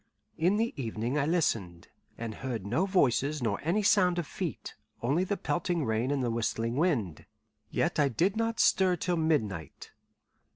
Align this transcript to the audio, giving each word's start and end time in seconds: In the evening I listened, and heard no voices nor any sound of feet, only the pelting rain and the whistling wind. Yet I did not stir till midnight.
In 0.35 0.57
the 0.57 0.73
evening 0.81 1.15
I 1.19 1.27
listened, 1.27 1.87
and 2.17 2.33
heard 2.33 2.65
no 2.65 2.87
voices 2.87 3.43
nor 3.43 3.59
any 3.61 3.83
sound 3.83 4.17
of 4.17 4.25
feet, 4.25 4.73
only 5.03 5.23
the 5.23 5.37
pelting 5.37 5.85
rain 5.85 6.09
and 6.09 6.23
the 6.23 6.31
whistling 6.31 6.75
wind. 6.75 7.27
Yet 7.69 7.99
I 7.99 8.09
did 8.09 8.35
not 8.35 8.59
stir 8.59 8.95
till 8.95 9.15
midnight. 9.17 9.91